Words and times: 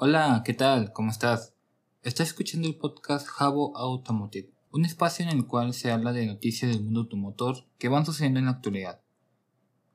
Hola, 0.00 0.42
¿qué 0.44 0.54
tal? 0.54 0.92
¿Cómo 0.92 1.10
estás? 1.10 1.56
Estás 2.04 2.28
escuchando 2.28 2.68
el 2.68 2.76
podcast 2.76 3.26
Jabo 3.26 3.76
Automotive, 3.76 4.48
un 4.70 4.84
espacio 4.84 5.24
en 5.26 5.36
el 5.36 5.44
cual 5.44 5.74
se 5.74 5.90
habla 5.90 6.12
de 6.12 6.24
noticias 6.24 6.70
del 6.70 6.84
mundo 6.84 7.00
automotor 7.00 7.64
que 7.78 7.88
van 7.88 8.06
sucediendo 8.06 8.38
en 8.38 8.44
la 8.44 8.52
actualidad. 8.52 9.00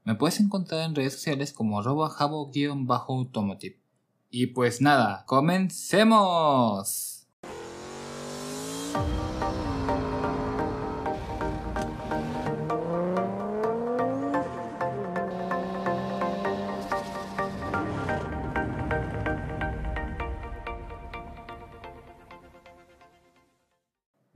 Me 0.04 0.16
puedes 0.16 0.42
encontrar 0.42 0.82
en 0.82 0.94
redes 0.94 1.14
sociales 1.14 1.54
como 1.54 1.80
arroba 1.80 2.10
jabo-automotive. 2.10 3.80
Y 4.30 4.48
pues 4.48 4.82
nada, 4.82 5.24
comencemos. 5.26 7.14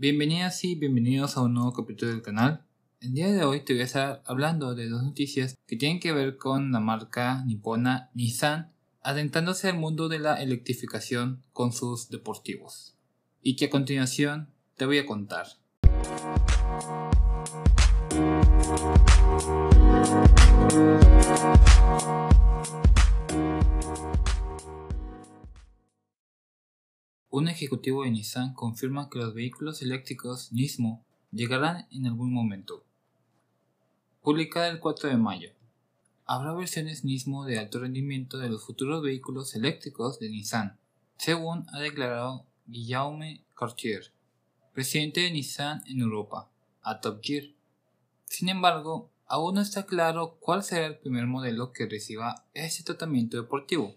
Bienvenidas 0.09 0.63
y 0.63 0.75
bienvenidos 0.75 1.35
a 1.35 1.41
un 1.41 1.53
nuevo 1.53 1.73
capítulo 1.73 2.13
del 2.13 2.21
canal. 2.21 2.63
El 3.02 3.13
día 3.13 3.29
de 3.29 3.43
hoy 3.43 3.65
te 3.65 3.73
voy 3.73 3.81
a 3.81 3.84
estar 3.84 4.23
hablando 4.25 4.73
de 4.73 4.88
dos 4.88 5.03
noticias 5.03 5.57
que 5.67 5.75
tienen 5.75 5.99
que 5.99 6.13
ver 6.13 6.38
con 6.38 6.71
la 6.71 6.79
marca 6.79 7.43
nipona 7.43 8.09
Nissan 8.13 8.71
adentrándose 9.01 9.67
al 9.67 9.77
mundo 9.77 10.07
de 10.07 10.20
la 10.20 10.41
electrificación 10.41 11.43
con 11.51 11.73
sus 11.73 12.09
deportivos. 12.09 12.95
Y 13.41 13.57
que 13.57 13.65
a 13.65 13.70
continuación 13.70 14.48
te 14.77 14.85
voy 14.85 14.99
a 14.99 15.05
contar. 15.05 15.48
Un 27.38 27.50
ejecutivo 27.50 28.04
de 28.04 28.09
Nissan 28.09 28.55
confirma 28.55 29.12
que 29.12 29.20
los 29.20 29.35
vehículos 29.35 29.84
eléctricos 29.84 30.52
Nismo 30.52 31.05
llegarán 31.32 31.85
en 31.91 32.07
algún 32.07 32.34
momento. 32.34 32.84
Publicada 34.24 34.70
el 34.70 34.79
4 34.79 35.10
de 35.10 35.18
mayo. 35.18 35.52
Habrá 36.26 36.54
versiones 36.54 37.05
Nismo 37.05 37.46
de 37.46 37.60
alto 37.60 37.79
rendimiento 37.79 38.40
de 38.40 38.49
los 38.49 38.66
futuros 38.66 39.04
vehículos 39.04 39.54
eléctricos 39.54 40.18
de 40.18 40.29
Nissan, 40.29 40.79
según 41.18 41.68
ha 41.74 41.79
declarado 41.79 42.48
Guillaume 42.66 43.46
Cartier, 43.54 44.12
presidente 44.74 45.22
de 45.22 45.29
Nissan 45.29 45.84
en 45.85 46.01
Europa, 46.01 46.49
a 46.82 47.01
Top 47.01 47.20
Gear. 47.22 47.44
Sin 48.26 48.49
embargo, 48.49 49.12
aún 49.27 49.54
no 49.54 49.62
está 49.62 49.85
claro 49.85 50.38
cuál 50.40 50.63
será 50.63 50.88
el 50.88 50.98
primer 50.98 51.27
modelo 51.27 51.72
que 51.72 51.85
reciba 51.85 52.46
este 52.55 52.84
tratamiento 52.84 53.38
deportivo. 53.38 53.96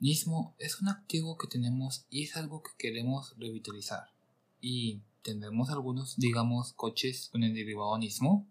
Nismo 0.00 0.54
es 0.58 0.80
un 0.80 0.88
activo 0.88 1.36
que 1.36 1.46
tenemos 1.46 2.06
y 2.08 2.22
es 2.22 2.34
algo 2.34 2.62
que 2.62 2.70
queremos 2.78 3.34
revitalizar. 3.36 4.10
¿Y 4.58 5.02
tendremos 5.22 5.68
algunos, 5.68 6.16
digamos, 6.16 6.72
coches 6.72 7.28
con 7.30 7.42
el 7.42 7.52
derivado 7.52 7.98
Nismo? 7.98 8.48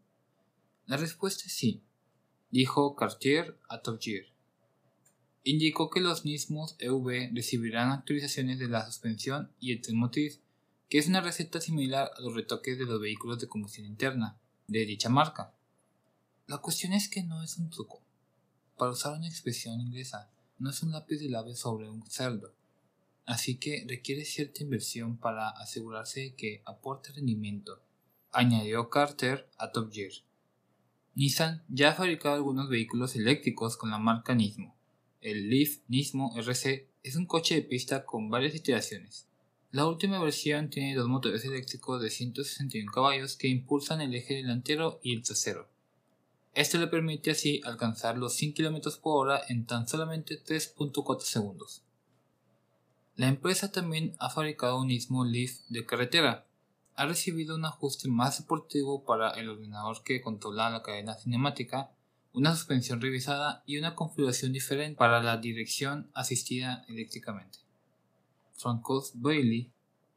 La 0.85 0.97
respuesta 0.97 1.45
es 1.47 1.53
sí, 1.53 1.81
dijo 2.51 2.95
Cartier 2.95 3.57
a 3.67 3.81
Top 3.81 3.99
Gear. 3.99 4.25
Indicó 5.43 5.89
que 5.89 6.01
los 6.01 6.23
Nismos 6.23 6.75
EV 6.77 7.31
recibirán 7.33 7.89
actualizaciones 7.91 8.59
de 8.59 8.67
la 8.67 8.85
suspensión 8.85 9.51
y 9.59 9.71
el 9.71 9.81
tren 9.81 9.99
que 10.11 10.97
es 10.99 11.07
una 11.07 11.21
receta 11.21 11.59
similar 11.59 12.11
a 12.15 12.21
los 12.21 12.35
retoques 12.35 12.77
de 12.77 12.85
los 12.85 13.01
vehículos 13.01 13.39
de 13.39 13.47
combustión 13.47 13.87
interna 13.87 14.37
de 14.67 14.85
dicha 14.85 15.09
marca. 15.09 15.55
La 16.45 16.59
cuestión 16.59 16.93
es 16.93 17.09
que 17.09 17.23
no 17.23 17.41
es 17.41 17.57
un 17.57 17.71
truco. 17.71 18.03
Para 18.77 18.91
usar 18.91 19.17
una 19.17 19.27
expresión 19.27 19.81
inglesa, 19.81 20.29
no 20.59 20.69
es 20.69 20.83
un 20.83 20.91
lápiz 20.91 21.17
de 21.17 21.29
labios 21.29 21.59
sobre 21.59 21.89
un 21.89 22.05
cerdo, 22.05 22.53
así 23.25 23.55
que 23.55 23.85
requiere 23.87 24.25
cierta 24.25 24.63
inversión 24.63 25.17
para 25.17 25.49
asegurarse 25.49 26.19
de 26.19 26.35
que 26.35 26.61
aporte 26.65 27.11
rendimiento, 27.11 27.81
añadió 28.31 28.89
Carter 28.89 29.49
a 29.57 29.71
Top 29.71 29.91
Gear. 29.91 30.11
Nissan 31.15 31.63
ya 31.69 31.89
ha 31.89 31.95
fabricado 31.95 32.35
algunos 32.35 32.69
vehículos 32.69 33.15
eléctricos 33.15 33.77
con 33.77 33.89
la 33.89 33.97
marca 33.97 34.35
Nismo. 34.35 34.75
El 35.21 35.49
Leaf 35.49 35.79
Nismo 35.87 36.33
RC 36.37 36.87
es 37.03 37.15
un 37.15 37.25
coche 37.25 37.55
de 37.55 37.61
pista 37.61 38.05
con 38.05 38.29
varias 38.29 38.55
iteraciones. 38.55 39.27
La 39.71 39.85
última 39.85 40.19
versión 40.23 40.69
tiene 40.69 40.95
dos 40.95 41.07
motores 41.07 41.45
eléctricos 41.45 42.01
de 42.01 42.09
161 42.09 42.91
caballos 42.91 43.35
que 43.35 43.47
impulsan 43.47 44.01
el 44.01 44.15
eje 44.15 44.35
delantero 44.35 44.99
y 45.03 45.13
el 45.13 45.21
trasero. 45.21 45.67
Esto 46.59 46.77
le 46.77 46.87
permite 46.87 47.31
así 47.31 47.61
alcanzar 47.63 48.17
los 48.17 48.33
100 48.33 48.51
km 48.51 48.99
por 48.99 49.27
hora 49.27 49.41
en 49.47 49.65
tan 49.65 49.87
solamente 49.87 50.43
3.4 50.43 51.21
segundos. 51.21 51.83
La 53.15 53.29
empresa 53.29 53.71
también 53.71 54.13
ha 54.19 54.29
fabricado 54.29 54.81
un 54.81 54.87
Nismo 54.87 55.23
Leaf 55.23 55.61
de 55.69 55.85
carretera. 55.85 56.45
Ha 56.95 57.05
recibido 57.05 57.55
un 57.55 57.63
ajuste 57.63 58.09
más 58.09 58.39
deportivo 58.39 59.05
para 59.05 59.29
el 59.39 59.47
ordenador 59.47 60.03
que 60.03 60.19
controla 60.19 60.69
la 60.69 60.83
cadena 60.83 61.15
cinemática, 61.15 61.91
una 62.33 62.53
suspensión 62.53 62.99
revisada 62.99 63.63
y 63.65 63.77
una 63.77 63.95
configuración 63.95 64.51
diferente 64.51 64.97
para 64.97 65.23
la 65.23 65.37
dirección 65.37 66.11
asistida 66.13 66.83
eléctricamente. 66.89 67.59
Francois 68.51 69.11
Bailey, 69.13 69.71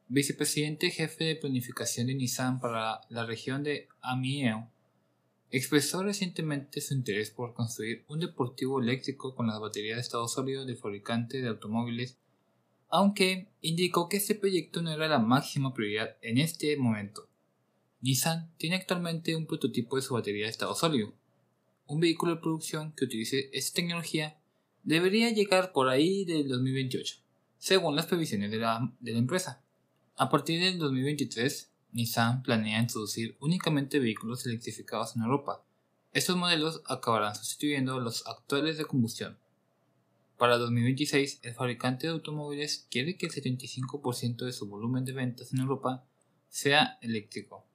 vicepresidente 0.09 0.91
jefe 0.91 1.23
de 1.23 1.35
planificación 1.37 2.07
de 2.07 2.15
Nissan 2.15 2.59
para 2.59 2.99
la 3.07 3.25
región 3.25 3.63
de 3.63 3.87
Amiens, 4.01 4.72
expresó 5.57 6.01
recientemente 6.01 6.81
su 6.81 6.95
interés 6.95 7.29
por 7.29 7.53
construir 7.53 8.03
un 8.07 8.19
deportivo 8.19 8.81
eléctrico 8.81 9.35
con 9.35 9.45
las 9.45 9.59
baterías 9.59 9.97
de 9.97 10.01
estado 10.01 10.27
sólido 10.27 10.65
del 10.65 10.77
fabricante 10.77 11.43
de 11.43 11.47
automóviles, 11.47 12.17
aunque 12.89 13.49
indicó 13.61 14.09
que 14.09 14.17
este 14.17 14.33
proyecto 14.33 14.81
no 14.81 14.91
era 14.91 15.07
la 15.07 15.19
máxima 15.19 15.71
prioridad 15.71 16.17
en 16.23 16.39
este 16.39 16.75
momento. 16.75 17.29
Nissan 18.01 18.51
tiene 18.57 18.77
actualmente 18.77 19.35
un 19.35 19.45
prototipo 19.45 19.95
de 19.95 20.01
su 20.01 20.15
batería 20.15 20.45
de 20.45 20.51
estado 20.51 20.73
sólido. 20.73 21.13
Un 21.85 21.99
vehículo 21.99 22.33
de 22.33 22.41
producción 22.41 22.91
que 22.93 23.05
utilice 23.05 23.51
esta 23.53 23.75
tecnología 23.75 24.39
debería 24.81 25.29
llegar 25.29 25.71
por 25.71 25.87
ahí 25.87 26.25
del 26.25 26.47
2028, 26.47 27.17
según 27.59 27.95
las 27.95 28.07
previsiones 28.07 28.49
de 28.49 28.57
la, 28.57 28.91
de 28.99 29.11
la 29.11 29.19
empresa. 29.19 29.63
A 30.15 30.31
partir 30.31 30.59
del 30.59 30.79
2023, 30.79 31.72
Nissan 31.93 32.43
planea 32.43 32.81
introducir 32.81 33.37
únicamente 33.39 33.99
vehículos 33.99 34.45
electrificados 34.45 35.15
en 35.15 35.23
Europa. 35.23 35.63
Estos 36.11 36.35
modelos 36.35 36.81
acabarán 36.87 37.35
sustituyendo 37.35 37.99
los 37.99 38.27
actuales 38.27 38.77
de 38.77 38.85
combustión. 38.85 39.37
Para 40.37 40.57
2026, 40.57 41.39
el 41.43 41.53
fabricante 41.53 42.07
de 42.07 42.13
automóviles 42.13 42.87
quiere 42.89 43.15
que 43.15 43.27
el 43.27 43.31
75% 43.31 44.45
de 44.45 44.51
su 44.51 44.67
volumen 44.67 45.05
de 45.05 45.13
ventas 45.13 45.53
en 45.53 45.59
Europa 45.59 46.03
sea 46.49 46.97
eléctrico. 47.01 47.65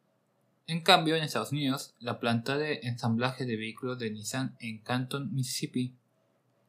En 0.67 0.83
cambio, 0.83 1.17
en 1.17 1.23
Estados 1.23 1.53
Unidos, 1.53 1.95
la 1.99 2.21
planta 2.21 2.59
de 2.59 2.81
ensamblaje 2.83 3.47
de 3.47 3.57
vehículos 3.57 3.99
de 3.99 4.11
Nissan 4.11 4.55
en 4.61 4.79
Canton, 4.79 5.35
Mississippi, 5.35 5.95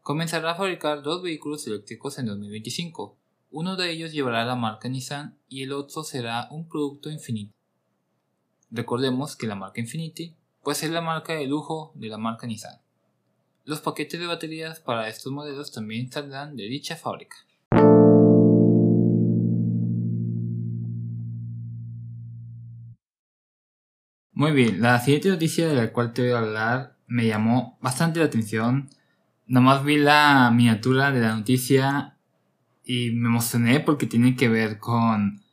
comenzará 0.01 0.51
a 0.51 0.55
fabricar 0.55 1.03
dos 1.03 1.21
vehículos 1.21 1.67
eléctricos 1.67 2.17
en 2.17 2.27
2025, 2.27 3.17
uno 3.51 3.75
de 3.75 3.89
ellos 3.91 4.11
llevará 4.11 4.45
la 4.45 4.55
marca 4.55 4.89
Nissan 4.89 5.35
y 5.47 5.63
el 5.63 5.71
otro 5.71 6.03
será 6.03 6.47
un 6.51 6.67
producto 6.67 7.09
Infiniti. 7.09 7.51
Recordemos 8.69 9.35
que 9.35 9.47
la 9.47 9.55
marca 9.55 9.81
Infiniti 9.81 10.35
puede 10.61 10.75
ser 10.75 10.91
la 10.91 11.01
marca 11.01 11.33
de 11.33 11.47
lujo 11.47 11.91
de 11.95 12.09
la 12.09 12.19
marca 12.19 12.45
Nissan. 12.45 12.79
Los 13.65 13.81
paquetes 13.81 14.19
de 14.19 14.27
baterías 14.27 14.79
para 14.79 15.09
estos 15.09 15.33
modelos 15.33 15.71
también 15.71 16.11
saldrán 16.11 16.55
de 16.55 16.63
dicha 16.65 16.95
fábrica. 16.95 17.37
Muy 24.31 24.51
bien, 24.51 24.79
la 24.79 24.99
siguiente 24.99 25.29
noticia 25.29 25.67
de 25.67 25.75
la 25.75 25.91
cual 25.91 26.13
te 26.13 26.21
voy 26.21 26.31
a 26.31 26.39
hablar 26.39 26.97
me 27.07 27.25
llamó 27.25 27.79
bastante 27.81 28.19
la 28.19 28.25
atención. 28.25 28.89
Nomás 29.47 29.83
vi 29.83 29.97
la 29.97 30.51
miniatura 30.53 31.11
de 31.11 31.19
la 31.21 31.35
noticia 31.35 32.19
y 32.90 33.12
me 33.12 33.28
emocioné 33.28 33.82
porque 33.82 34.08
tiene 34.08 34.36
que 34.36 34.50
ver 34.50 34.80
con 34.80 35.44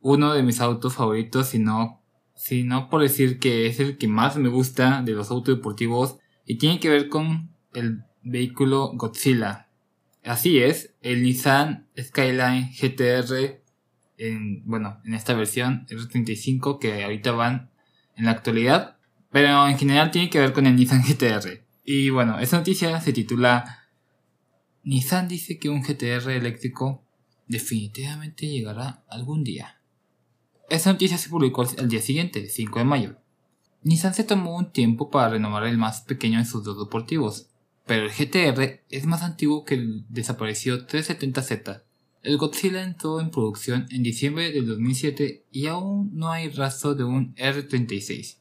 uno 0.00 0.32
de 0.32 0.44
mis 0.44 0.60
autos 0.60 0.94
favoritos, 0.94 1.48
sino, 1.48 2.00
sino 2.36 2.88
por 2.88 3.02
decir 3.02 3.40
que 3.40 3.66
es 3.66 3.80
el 3.80 3.98
que 3.98 4.06
más 4.06 4.36
me 4.36 4.48
gusta 4.48 5.02
de 5.02 5.10
los 5.10 5.32
autos 5.32 5.56
deportivos 5.56 6.18
y 6.46 6.58
tiene 6.58 6.78
que 6.78 6.88
ver 6.88 7.08
con 7.08 7.50
el 7.74 8.04
vehículo 8.22 8.92
Godzilla. 8.94 9.66
Así 10.22 10.60
es, 10.60 10.94
el 11.02 11.24
Nissan 11.24 11.88
Skyline 12.00 12.70
GTR 12.80 13.60
en, 14.16 14.62
bueno, 14.64 15.00
en 15.04 15.14
esta 15.14 15.34
versión 15.34 15.84
R35 15.88 16.78
que 16.78 17.02
ahorita 17.02 17.32
van 17.32 17.70
en 18.14 18.26
la 18.26 18.30
actualidad, 18.30 18.98
pero 19.32 19.66
en 19.66 19.76
general 19.76 20.12
tiene 20.12 20.30
que 20.30 20.38
ver 20.38 20.52
con 20.52 20.64
el 20.64 20.76
Nissan 20.76 21.02
GTR. 21.02 21.60
Y 21.84 22.10
bueno, 22.10 22.38
esta 22.38 22.56
noticia 22.56 23.00
se 23.00 23.12
titula 23.12 23.77
Nissan 24.88 25.28
dice 25.28 25.58
que 25.58 25.68
un 25.68 25.82
GTR 25.82 26.30
eléctrico 26.30 27.04
definitivamente 27.46 28.46
llegará 28.46 29.04
algún 29.10 29.44
día. 29.44 29.82
Esta 30.70 30.90
noticia 30.90 31.18
se 31.18 31.28
publicó 31.28 31.62
el 31.76 31.90
día 31.90 32.00
siguiente, 32.00 32.40
el 32.40 32.48
5 32.48 32.78
de 32.78 32.84
mayo. 32.86 33.16
Nissan 33.82 34.14
se 34.14 34.24
tomó 34.24 34.56
un 34.56 34.72
tiempo 34.72 35.10
para 35.10 35.28
renovar 35.28 35.66
el 35.66 35.76
más 35.76 36.00
pequeño 36.00 36.38
de 36.38 36.46
sus 36.46 36.64
dos 36.64 36.78
deportivos, 36.78 37.50
pero 37.84 38.06
el 38.06 38.10
GTR 38.10 38.80
es 38.88 39.04
más 39.04 39.22
antiguo 39.22 39.66
que 39.66 39.74
el 39.74 40.06
desaparecido 40.08 40.86
370Z. 40.86 41.82
El 42.22 42.38
Godzilla 42.38 42.82
entró 42.82 43.20
en 43.20 43.30
producción 43.30 43.88
en 43.90 44.02
diciembre 44.02 44.52
del 44.52 44.68
2007 44.68 45.44
y 45.52 45.66
aún 45.66 46.12
no 46.14 46.30
hay 46.30 46.48
rastro 46.48 46.94
de 46.94 47.04
un 47.04 47.34
R36. 47.34 48.38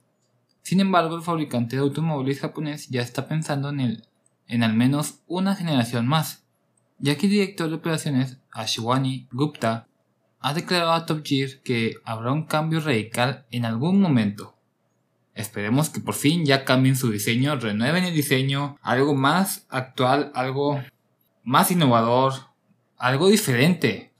Sin 0.61 0.79
embargo, 0.79 1.17
el 1.17 1.23
fabricante 1.23 1.75
de 1.75 1.81
automóviles 1.81 2.39
japonés 2.39 2.87
ya 2.87 3.01
está 3.01 3.27
pensando 3.27 3.67
en, 3.67 3.81
el, 3.81 4.03
en 4.47 4.63
al 4.63 4.73
menos 4.73 5.19
una 5.27 5.55
generación 5.55 6.07
más, 6.07 6.45
ya 6.99 7.17
que 7.17 7.27
el 7.27 7.33
director 7.33 7.69
de 7.69 7.75
operaciones 7.75 8.37
Ashwani 8.51 9.27
Gupta 9.31 9.87
ha 10.39 10.53
declarado 10.53 10.93
a 10.93 11.05
Top 11.05 11.21
Gear 11.23 11.61
que 11.63 11.95
habrá 12.03 12.31
un 12.31 12.45
cambio 12.45 12.79
radical 12.79 13.45
en 13.51 13.65
algún 13.65 13.99
momento. 13.99 14.55
Esperemos 15.33 15.89
que 15.89 15.99
por 15.99 16.15
fin 16.15 16.45
ya 16.45 16.65
cambien 16.65 16.95
su 16.95 17.11
diseño, 17.11 17.55
renueven 17.57 18.05
el 18.05 18.15
diseño, 18.15 18.77
algo 18.81 19.13
más 19.13 19.67
actual, 19.69 20.31
algo 20.33 20.81
más 21.43 21.69
innovador, 21.69 22.33
algo 22.97 23.27
diferente, 23.29 24.13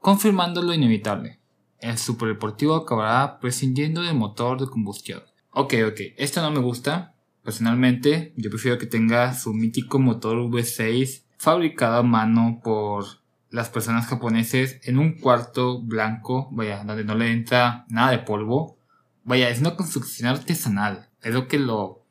confirmando 0.00 0.62
lo 0.62 0.74
inevitable. 0.74 1.38
El 1.78 1.96
superdeportivo 1.96 2.74
acabará 2.74 3.38
prescindiendo 3.38 4.02
del 4.02 4.16
motor 4.16 4.58
de 4.60 4.66
combustión. 4.66 5.22
Ok, 5.52 5.74
ok, 5.86 6.00
esto 6.16 6.42
no 6.42 6.50
me 6.50 6.58
gusta. 6.58 7.14
Personalmente, 7.48 8.34
yo 8.36 8.50
prefiero 8.50 8.76
que 8.76 8.84
tenga 8.84 9.32
su 9.32 9.54
mítico 9.54 9.98
motor 9.98 10.36
V6 10.36 11.22
fabricado 11.38 11.96
a 11.96 12.02
mano 12.02 12.60
por 12.62 13.06
las 13.48 13.70
personas 13.70 14.06
japoneses 14.06 14.78
en 14.82 14.98
un 14.98 15.14
cuarto 15.14 15.80
blanco, 15.80 16.50
vaya, 16.52 16.84
donde 16.84 17.04
no 17.04 17.14
le 17.14 17.32
entra 17.32 17.86
nada 17.88 18.10
de 18.10 18.18
polvo. 18.18 18.76
Vaya, 19.24 19.48
es 19.48 19.60
una 19.60 19.76
construcción 19.76 20.28
artesanal. 20.28 21.08
Es 21.22 21.32
lo 21.32 21.48
que 21.48 21.58
lo, 21.58 22.04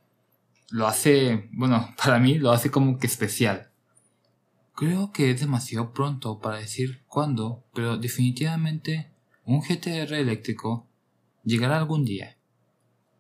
lo 0.71 0.87
hace, 0.87 1.51
bueno, 1.53 1.93
para 2.03 2.17
mí 2.17 2.39
lo 2.39 2.49
hace 2.49 2.71
como 2.71 2.97
que 2.97 3.05
especial. 3.05 3.69
Creo 4.73 5.11
que 5.11 5.29
es 5.29 5.39
demasiado 5.39 5.93
pronto 5.93 6.39
para 6.39 6.57
decir 6.57 7.03
cuándo, 7.05 7.63
pero 7.75 7.97
definitivamente 7.97 9.11
un 9.45 9.61
GTR 9.61 10.15
eléctrico 10.15 10.87
llegará 11.43 11.77
algún 11.77 12.05
día. 12.05 12.36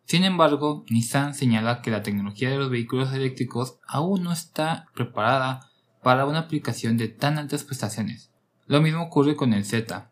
Sin 0.07 0.23
embargo, 0.23 0.85
Nissan 0.89 1.35
señala 1.35 1.81
que 1.81 1.91
la 1.91 2.01
tecnología 2.01 2.49
de 2.49 2.55
los 2.55 2.69
vehículos 2.69 3.11
eléctricos 3.11 3.77
aún 3.85 4.23
no 4.23 4.31
está 4.31 4.87
preparada 4.95 5.69
para 6.01 6.25
una 6.25 6.39
aplicación 6.39 6.95
de 6.95 7.09
tan 7.09 7.37
altas 7.37 7.65
prestaciones. 7.65 8.31
Lo 8.67 8.81
mismo 8.81 9.03
ocurre 9.03 9.35
con 9.35 9.51
el 9.53 9.65
Z. 9.65 10.09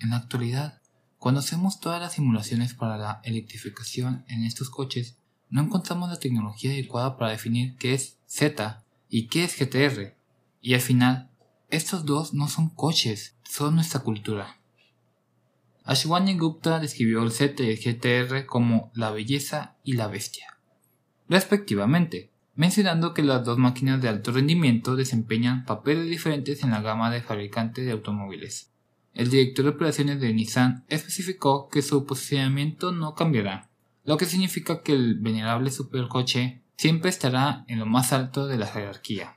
En 0.00 0.10
la 0.10 0.16
actualidad, 0.16 0.82
cuando 1.18 1.40
hacemos 1.40 1.80
todas 1.80 2.02
las 2.02 2.12
simulaciones 2.12 2.74
para 2.74 2.98
la 2.98 3.22
electrificación 3.24 4.26
en 4.28 4.44
estos 4.44 4.68
coches, 4.68 5.16
no 5.48 5.62
encontramos 5.62 6.10
la 6.10 6.18
tecnología 6.18 6.72
adecuada 6.72 7.16
para 7.16 7.30
definir 7.30 7.76
qué 7.78 7.94
es 7.94 8.18
Z 8.26 8.84
y 9.08 9.28
qué 9.28 9.44
es 9.44 9.58
GTR. 9.58 10.18
Y 10.60 10.74
al 10.74 10.82
final, 10.82 11.30
estos 11.70 12.04
dos 12.04 12.34
no 12.34 12.46
son 12.48 12.68
coches, 12.68 13.38
son 13.42 13.76
nuestra 13.76 14.00
cultura. 14.00 14.58
Ashwani 15.86 16.38
Gupta 16.38 16.80
describió 16.80 17.22
el 17.22 17.30
Z 17.30 17.62
y 17.62 17.76
GTR 17.76 18.46
como 18.46 18.90
la 18.94 19.10
belleza 19.10 19.76
y 19.84 19.92
la 19.92 20.08
bestia, 20.08 20.58
respectivamente, 21.28 22.30
mencionando 22.54 23.12
que 23.12 23.22
las 23.22 23.44
dos 23.44 23.58
máquinas 23.58 24.00
de 24.00 24.08
alto 24.08 24.32
rendimiento 24.32 24.96
desempeñan 24.96 25.66
papeles 25.66 26.06
diferentes 26.06 26.62
en 26.64 26.70
la 26.70 26.80
gama 26.80 27.10
de 27.10 27.20
fabricantes 27.20 27.84
de 27.84 27.92
automóviles. 27.92 28.72
El 29.12 29.28
director 29.28 29.66
de 29.66 29.72
operaciones 29.72 30.20
de 30.20 30.32
Nissan 30.32 30.86
especificó 30.88 31.68
que 31.68 31.82
su 31.82 32.06
posicionamiento 32.06 32.90
no 32.90 33.14
cambiará, 33.14 33.68
lo 34.04 34.16
que 34.16 34.24
significa 34.24 34.82
que 34.82 34.92
el 34.92 35.16
venerable 35.16 35.70
supercoche 35.70 36.62
siempre 36.78 37.10
estará 37.10 37.66
en 37.68 37.78
lo 37.78 37.84
más 37.84 38.14
alto 38.14 38.46
de 38.46 38.56
la 38.56 38.66
jerarquía. 38.66 39.36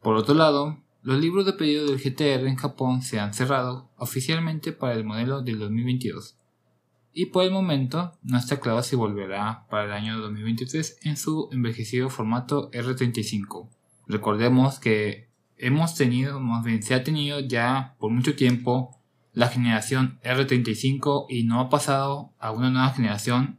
Por 0.00 0.16
otro 0.16 0.34
lado, 0.34 0.78
los 1.02 1.20
libros 1.20 1.44
de 1.46 1.52
pedido 1.52 1.86
del 1.86 1.98
GTR 1.98 2.46
en 2.46 2.56
Japón 2.56 3.02
se 3.02 3.18
han 3.18 3.34
cerrado 3.34 3.90
oficialmente 3.96 4.72
para 4.72 4.94
el 4.94 5.04
modelo 5.04 5.42
del 5.42 5.58
2022 5.58 6.36
y 7.12 7.26
por 7.26 7.44
el 7.44 7.50
momento 7.50 8.18
no 8.22 8.38
está 8.38 8.58
claro 8.60 8.82
si 8.82 8.96
volverá 8.96 9.66
para 9.68 9.84
el 9.84 9.92
año 9.92 10.18
2023 10.18 10.98
en 11.02 11.16
su 11.16 11.48
envejecido 11.52 12.08
formato 12.08 12.70
R35. 12.70 13.68
Recordemos 14.06 14.78
que 14.78 15.28
hemos 15.56 15.94
tenido, 15.94 16.40
más 16.40 16.64
bien 16.64 16.82
se 16.82 16.94
ha 16.94 17.04
tenido 17.04 17.40
ya 17.40 17.94
por 17.98 18.10
mucho 18.10 18.34
tiempo 18.34 18.98
la 19.32 19.48
generación 19.48 20.20
R35 20.24 21.26
y 21.28 21.44
no 21.44 21.60
ha 21.60 21.68
pasado 21.68 22.32
a 22.38 22.50
una 22.50 22.70
nueva 22.70 22.90
generación 22.90 23.58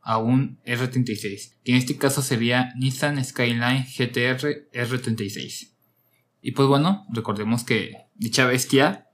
a 0.00 0.18
un 0.18 0.58
R36, 0.66 1.54
que 1.64 1.72
en 1.72 1.78
este 1.78 1.96
caso 1.96 2.20
sería 2.20 2.74
Nissan 2.76 3.22
Skyline 3.24 3.86
GTR 3.86 4.70
R36. 4.72 5.73
Y 6.46 6.52
pues 6.52 6.68
bueno, 6.68 7.06
recordemos 7.08 7.64
que 7.64 8.04
dicha 8.16 8.44
bestia 8.44 9.08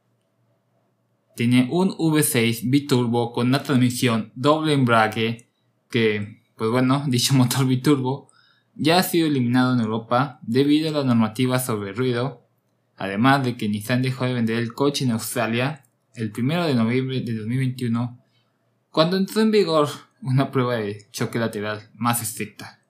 tiene 1.36 1.68
un 1.70 1.90
V6 1.90 2.68
biturbo 2.68 3.32
con 3.32 3.46
una 3.46 3.62
transmisión 3.62 4.32
doble 4.34 4.72
embrague 4.72 5.48
que, 5.88 6.42
pues 6.56 6.72
bueno, 6.72 7.04
dicho 7.06 7.34
motor 7.34 7.66
biturbo 7.66 8.32
ya 8.74 8.98
ha 8.98 9.04
sido 9.04 9.28
eliminado 9.28 9.74
en 9.74 9.80
Europa 9.80 10.40
debido 10.42 10.88
a 10.88 10.92
la 10.92 11.04
normativa 11.04 11.60
sobre 11.60 11.92
ruido, 11.92 12.48
además 12.96 13.44
de 13.44 13.56
que 13.56 13.68
Nissan 13.68 14.02
dejó 14.02 14.24
de 14.24 14.34
vender 14.34 14.58
el 14.58 14.74
coche 14.74 15.04
en 15.04 15.12
Australia 15.12 15.84
el 16.16 16.32
1 16.36 16.66
de 16.66 16.74
noviembre 16.74 17.20
de 17.20 17.32
2021, 17.36 18.18
cuando 18.90 19.16
entró 19.16 19.40
en 19.40 19.52
vigor 19.52 19.88
una 20.20 20.50
prueba 20.50 20.74
de 20.74 21.06
choque 21.12 21.38
lateral 21.38 21.90
más 21.94 22.22
estricta. 22.22 22.80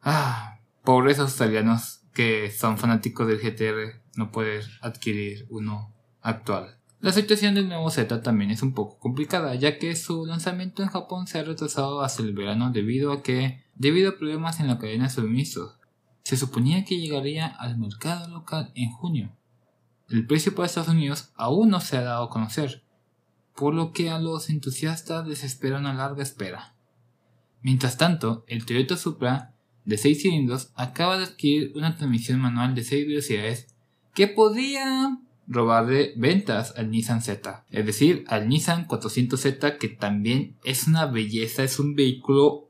Ah, 0.00 0.60
pobres 0.84 1.18
australianos 1.18 1.97
que 2.18 2.50
son 2.50 2.78
fanáticos 2.78 3.28
del 3.28 3.38
GTR 3.38 4.02
no 4.16 4.32
poder 4.32 4.64
adquirir 4.80 5.46
uno 5.50 5.94
actual. 6.20 6.76
La 6.98 7.12
situación 7.12 7.54
del 7.54 7.68
nuevo 7.68 7.90
Z 7.90 8.22
también 8.22 8.50
es 8.50 8.60
un 8.60 8.74
poco 8.74 8.98
complicada, 8.98 9.54
ya 9.54 9.78
que 9.78 9.94
su 9.94 10.26
lanzamiento 10.26 10.82
en 10.82 10.88
Japón 10.88 11.28
se 11.28 11.38
ha 11.38 11.44
retrasado 11.44 12.00
hasta 12.00 12.24
el 12.24 12.32
verano 12.32 12.72
debido 12.72 13.12
a 13.12 13.22
que, 13.22 13.62
debido 13.76 14.10
a 14.10 14.16
problemas 14.16 14.58
en 14.58 14.66
la 14.66 14.78
cadena 14.78 15.04
de 15.04 15.10
suministros, 15.10 15.78
se 16.24 16.36
suponía 16.36 16.84
que 16.84 16.98
llegaría 16.98 17.46
al 17.46 17.78
mercado 17.78 18.26
local 18.26 18.72
en 18.74 18.90
junio. 18.90 19.36
El 20.08 20.26
precio 20.26 20.56
para 20.56 20.66
Estados 20.66 20.88
Unidos 20.88 21.30
aún 21.36 21.70
no 21.70 21.78
se 21.78 21.98
ha 21.98 22.02
dado 22.02 22.24
a 22.24 22.30
conocer, 22.30 22.82
por 23.54 23.74
lo 23.74 23.92
que 23.92 24.10
a 24.10 24.18
los 24.18 24.50
entusiastas 24.50 25.24
les 25.28 25.44
espera 25.44 25.78
una 25.78 25.94
larga 25.94 26.24
espera. 26.24 26.74
Mientras 27.62 27.96
tanto, 27.96 28.44
el 28.48 28.66
Toyota 28.66 28.96
Supra 28.96 29.54
de 29.88 29.96
6 29.96 30.20
cilindros 30.20 30.70
acaba 30.74 31.16
de 31.16 31.24
adquirir 31.24 31.72
una 31.74 31.96
transmisión 31.96 32.40
manual 32.40 32.74
de 32.74 32.84
6 32.84 33.08
velocidades 33.08 33.74
que 34.14 34.28
podría 34.28 35.18
robarle 35.46 36.12
ventas 36.16 36.74
al 36.76 36.90
Nissan 36.90 37.22
Z, 37.22 37.64
es 37.70 37.86
decir, 37.86 38.24
al 38.28 38.48
Nissan 38.48 38.86
400Z 38.86 39.78
que 39.78 39.88
también 39.88 40.56
es 40.62 40.86
una 40.86 41.06
belleza, 41.06 41.64
es 41.64 41.78
un 41.78 41.94
vehículo 41.94 42.68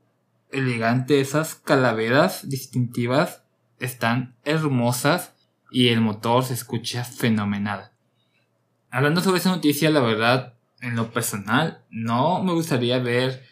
elegante, 0.49 1.19
esas 1.19 1.55
calaveras 1.55 2.47
distintivas 2.47 3.43
están 3.81 4.35
hermosas 4.45 5.33
y 5.71 5.89
el 5.89 5.99
motor 5.99 6.45
se 6.45 6.53
escucha 6.53 7.03
fenomenal. 7.03 7.91
Hablando 8.91 9.19
sobre 9.19 9.39
esa 9.39 9.51
noticia, 9.51 9.89
la 9.89 9.99
verdad, 9.99 10.53
en 10.79 10.95
lo 10.95 11.11
personal, 11.11 11.83
no 11.89 12.41
me 12.41 12.53
gustaría 12.53 12.97
ver 12.99 13.43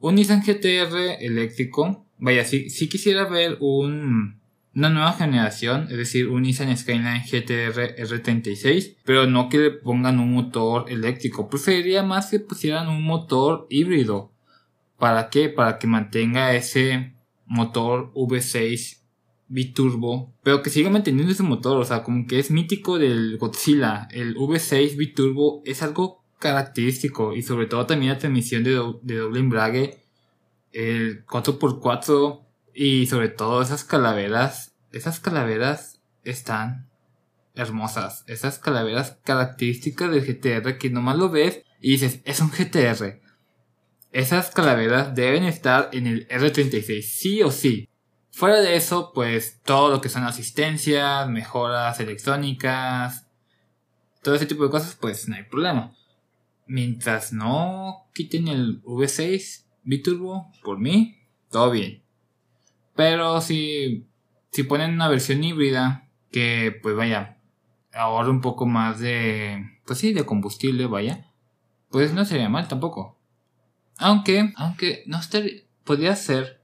un 0.00 0.16
Nissan 0.16 0.42
GTR 0.42 1.22
eléctrico. 1.24 2.04
Vaya, 2.24 2.44
si, 2.46 2.70
si 2.70 2.88
quisiera 2.88 3.26
ver 3.26 3.58
un 3.60 4.40
una 4.74 4.88
nueva 4.88 5.12
generación, 5.12 5.88
es 5.90 5.98
decir, 5.98 6.28
un 6.28 6.42
Nissan 6.42 6.74
Skyline 6.74 7.22
GTR 7.22 7.96
R36, 7.96 8.96
pero 9.04 9.26
no 9.26 9.50
que 9.50 9.58
le 9.58 9.70
pongan 9.70 10.18
un 10.18 10.32
motor 10.32 10.90
eléctrico. 10.90 11.50
Preferiría 11.50 12.02
más 12.02 12.30
que 12.30 12.40
pusieran 12.40 12.88
un 12.88 13.04
motor 13.04 13.66
híbrido. 13.68 14.32
¿Para 14.98 15.28
qué? 15.28 15.50
Para 15.50 15.78
que 15.78 15.86
mantenga 15.86 16.54
ese 16.54 17.12
motor 17.46 18.10
V6 18.14 19.02
biturbo, 19.46 20.32
pero 20.42 20.62
que 20.62 20.70
siga 20.70 20.88
manteniendo 20.88 21.30
ese 21.30 21.42
motor, 21.42 21.76
o 21.76 21.84
sea, 21.84 22.02
como 22.02 22.26
que 22.26 22.38
es 22.38 22.50
mítico 22.50 22.98
del 22.98 23.36
Godzilla. 23.36 24.08
El 24.10 24.34
V6 24.34 24.96
biturbo 24.96 25.62
es 25.66 25.82
algo 25.82 26.24
característico 26.38 27.36
y 27.36 27.42
sobre 27.42 27.66
todo 27.66 27.86
también 27.86 28.12
la 28.12 28.18
transmisión 28.18 28.64
de, 28.64 28.70
de 29.02 29.16
doble 29.16 29.40
embrague, 29.40 30.03
el 30.74 31.24
4x4 31.24 32.44
y 32.74 33.06
sobre 33.06 33.28
todo 33.28 33.62
esas 33.62 33.84
calaveras, 33.84 34.74
esas 34.92 35.20
calaveras 35.20 36.00
están 36.24 36.90
hermosas. 37.54 38.24
Esas 38.26 38.58
calaveras 38.58 39.18
características 39.24 40.10
del 40.10 40.26
GTR 40.26 40.76
que 40.76 40.90
nomás 40.90 41.16
lo 41.16 41.30
ves 41.30 41.62
y 41.80 41.92
dices, 41.92 42.20
es 42.24 42.40
un 42.40 42.50
GTR. 42.50 43.20
Esas 44.10 44.50
calaveras 44.50 45.14
deben 45.14 45.44
estar 45.44 45.90
en 45.92 46.06
el 46.06 46.28
R36, 46.28 47.02
sí 47.02 47.42
o 47.42 47.50
sí. 47.50 47.88
Fuera 48.30 48.60
de 48.60 48.74
eso, 48.74 49.12
pues 49.14 49.60
todo 49.64 49.90
lo 49.90 50.00
que 50.00 50.08
son 50.08 50.24
asistencias, 50.24 51.28
mejoras 51.28 52.00
electrónicas, 52.00 53.28
todo 54.22 54.34
ese 54.34 54.46
tipo 54.46 54.64
de 54.64 54.70
cosas, 54.70 54.96
pues 55.00 55.28
no 55.28 55.36
hay 55.36 55.44
problema. 55.44 55.94
Mientras 56.66 57.32
no 57.32 58.08
quiten 58.12 58.48
el 58.48 58.82
V6 58.82 59.63
biturbo, 59.84 60.50
por 60.62 60.78
mí, 60.78 61.16
todo 61.50 61.70
bien. 61.70 62.02
Pero 62.96 63.40
si, 63.40 64.06
si 64.50 64.62
ponen 64.64 64.92
una 64.92 65.08
versión 65.08 65.42
híbrida 65.44 66.08
que 66.30 66.78
pues 66.82 66.96
vaya, 66.96 67.38
ahorra 67.92 68.30
un 68.30 68.40
poco 68.40 68.66
más 68.66 68.98
de, 68.98 69.80
pues 69.86 69.98
sí, 69.98 70.12
de 70.12 70.24
combustible, 70.24 70.86
vaya, 70.86 71.30
pues 71.90 72.12
no 72.12 72.24
sería 72.24 72.48
mal 72.48 72.66
tampoco. 72.68 73.18
Aunque, 73.98 74.52
aunque 74.56 75.04
no 75.06 75.18
estaría, 75.18 75.62
podría 75.84 76.16
ser, 76.16 76.60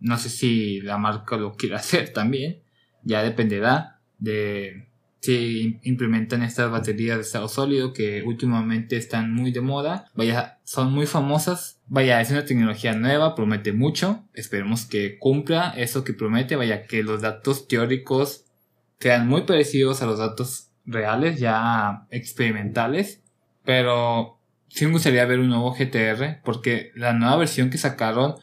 no 0.00 0.18
sé 0.18 0.28
si 0.28 0.80
la 0.80 0.98
marca 0.98 1.36
lo 1.36 1.54
quiere 1.54 1.74
hacer 1.76 2.12
también, 2.12 2.62
ya 3.02 3.22
dependerá 3.22 4.00
de 4.18 4.87
si 5.20 5.80
implementan 5.82 6.42
estas 6.42 6.70
baterías 6.70 7.16
de 7.16 7.22
estado 7.22 7.48
sólido 7.48 7.92
que 7.92 8.22
últimamente 8.22 8.96
están 8.96 9.32
muy 9.32 9.50
de 9.50 9.60
moda. 9.60 10.10
Vaya, 10.14 10.60
son 10.64 10.92
muy 10.92 11.06
famosas. 11.06 11.80
Vaya, 11.86 12.20
es 12.20 12.30
una 12.30 12.44
tecnología 12.44 12.92
nueva, 12.94 13.34
promete 13.34 13.72
mucho. 13.72 14.24
Esperemos 14.34 14.86
que 14.86 15.18
cumpla 15.18 15.74
eso 15.76 16.04
que 16.04 16.14
promete. 16.14 16.56
Vaya, 16.56 16.84
que 16.84 17.02
los 17.02 17.20
datos 17.20 17.66
teóricos 17.66 18.44
sean 19.00 19.26
muy 19.26 19.42
parecidos 19.42 20.02
a 20.02 20.06
los 20.06 20.18
datos 20.18 20.70
reales, 20.86 21.40
ya 21.40 22.06
experimentales. 22.10 23.22
Pero 23.64 24.40
sí 24.68 24.86
me 24.86 24.92
gustaría 24.92 25.26
ver 25.26 25.40
un 25.40 25.48
nuevo 25.48 25.74
GTR 25.74 26.42
porque 26.44 26.92
la 26.94 27.12
nueva 27.12 27.36
versión 27.36 27.70
que 27.70 27.78
sacaron 27.78 28.36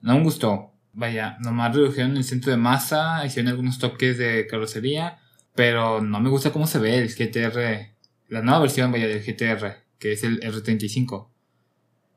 no 0.00 0.16
me 0.16 0.24
gustó. 0.24 0.72
Vaya, 0.92 1.36
nomás 1.40 1.74
redujeron 1.74 2.16
el 2.16 2.24
centro 2.24 2.50
de 2.50 2.56
masa, 2.56 3.24
hicieron 3.26 3.50
algunos 3.50 3.78
toques 3.78 4.16
de 4.18 4.46
carrocería 4.46 5.18
pero 5.56 6.00
no 6.02 6.20
me 6.20 6.28
gusta 6.30 6.52
cómo 6.52 6.66
se 6.66 6.78
ve 6.78 6.98
el 6.98 7.08
GTR, 7.08 7.94
la 8.28 8.42
nueva 8.42 8.60
versión 8.60 8.92
vaya 8.92 9.08
del 9.08 9.24
GTR, 9.24 9.78
que 9.98 10.12
es 10.12 10.22
el 10.22 10.40
R35. 10.40 11.28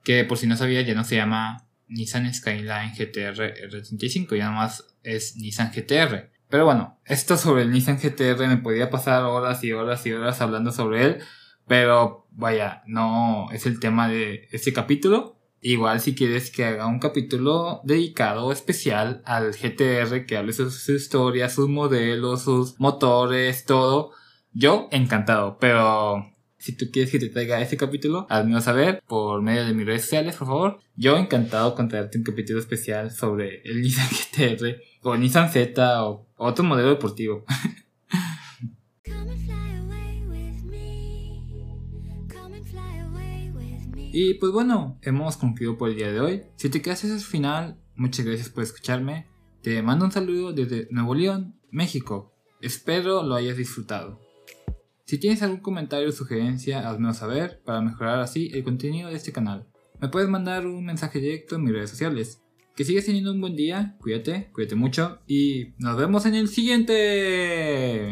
Que 0.04 0.26
por 0.26 0.38
si 0.38 0.46
no 0.46 0.58
sabía 0.58 0.82
ya 0.82 0.94
no 0.94 1.04
se 1.04 1.16
llama 1.16 1.66
Nissan 1.88 2.32
Skyline 2.32 2.94
GTR 2.94 3.56
R35, 3.70 4.38
ya 4.38 4.52
más 4.52 4.86
es 5.04 5.38
Nissan 5.38 5.72
GTR. 5.72 6.30
Pero 6.50 6.66
bueno, 6.66 7.00
esto 7.06 7.38
sobre 7.38 7.64
el 7.64 7.72
Nissan 7.72 7.98
GTR 7.98 8.48
me 8.48 8.58
podía 8.58 8.90
pasar 8.90 9.24
horas 9.24 9.64
y 9.64 9.72
horas 9.72 10.06
y 10.06 10.12
horas 10.12 10.42
hablando 10.42 10.72
sobre 10.72 11.06
él, 11.06 11.18
pero 11.68 12.28
vaya, 12.32 12.84
no 12.88 13.50
es 13.52 13.66
el 13.66 13.80
tema 13.80 14.10
de 14.10 14.50
este 14.52 14.74
capítulo. 14.74 15.39
Igual 15.62 16.00
si 16.00 16.16
quieres 16.16 16.52
que 16.52 16.64
haga 16.64 16.88
un 16.88 17.00
capítulo 17.00 17.82
dedicado 17.84 18.52
especial 18.52 19.22
al 19.26 19.52
GTR, 19.52 20.26
que 20.26 20.38
hable 20.38 20.54
sobre 20.54 20.72
su 20.72 20.94
historia, 20.94 21.50
sus 21.50 21.68
modelos, 21.68 22.44
sus 22.44 22.80
motores, 22.80 23.66
todo, 23.66 24.12
yo 24.54 24.88
encantado, 24.92 25.58
pero 25.60 26.26
si 26.58 26.76
tú 26.76 26.86
quieres 26.92 27.12
que 27.12 27.20
te 27.20 27.30
traiga 27.30 27.62
ese 27.62 27.78
capítulo, 27.78 28.28
házmelo 28.30 28.62
saber 28.62 29.02
por 29.08 29.42
medio 29.42 29.66
de 29.66 29.74
mis 29.74 29.86
redes 29.86 30.04
sociales, 30.04 30.36
por 30.36 30.48
favor. 30.48 30.80
Yo 30.96 31.18
encantado 31.18 31.76
con 31.76 31.88
traerte 31.88 32.18
un 32.18 32.24
capítulo 32.24 32.60
especial 32.60 33.12
sobre 33.12 33.62
el 33.64 33.82
Nissan 33.82 34.10
GTR 34.10 34.82
o 35.02 35.16
Nissan 35.16 35.50
Z 35.50 36.04
o 36.06 36.28
otro 36.36 36.64
modelo 36.64 36.90
deportivo. 36.90 37.46
Y 44.12 44.36
pues 44.36 44.52
bueno, 44.52 44.98
hemos 45.04 45.38
concluido 45.38 45.78
por 45.78 45.90
el 45.90 45.96
día 45.96 46.12
de 46.12 46.20
hoy. 46.20 46.42
Si 46.56 46.70
te 46.70 46.82
quedas 46.82 47.04
hasta 47.04 47.16
el 47.16 47.22
final, 47.22 47.80
muchas 47.96 48.26
gracias 48.26 48.50
por 48.50 48.64
escucharme. 48.64 49.28
Te 49.62 49.84
mando 49.84 50.06
un 50.06 50.12
saludo 50.12 50.52
desde 50.52 50.88
Nuevo 50.90 51.14
León, 51.14 51.60
México. 51.70 52.34
Espero 52.60 53.22
lo 53.22 53.36
hayas 53.36 53.58
disfrutado. 53.58 54.20
Si 55.06 55.20
tienes 55.20 55.44
algún 55.44 55.60
comentario 55.60 56.10
o 56.10 56.12
sugerencia, 56.12 56.90
házmelo 56.90 57.14
saber 57.14 57.62
para 57.64 57.82
mejorar 57.82 58.20
así 58.20 58.50
el 58.54 58.64
contenido 58.64 59.10
de 59.10 59.16
este 59.16 59.32
canal. 59.32 59.68
Me 60.00 60.08
puedes 60.08 60.30
mandar 60.30 60.66
un 60.66 60.86
mensaje 60.86 61.20
directo 61.20 61.56
en 61.56 61.64
mis 61.66 61.74
redes 61.74 61.92
sociales. 61.92 62.42
Que 62.76 62.86
sigas 62.86 63.06
teniendo 63.06 63.32
un 63.32 63.42
buen 63.42 63.56
día, 63.56 63.96
cuídate, 64.00 64.50
cuídate 64.54 64.76
mucho 64.76 65.20
y 65.28 65.74
nos 65.78 65.98
vemos 65.98 66.26
en 66.26 66.34
el 66.34 66.48
siguiente. 66.48 68.09